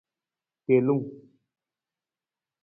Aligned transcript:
Telung. 0.65 1.05